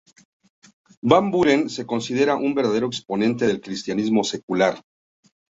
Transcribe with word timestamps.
Van 1.03 1.29
Buren 1.29 1.69
se 1.69 1.85
consideraba 1.85 2.39
un 2.39 2.55
verdadero 2.55 2.87
exponente 2.87 3.45
del 3.45 3.61
Cristianismo 3.61 4.23
secular. 4.23 4.81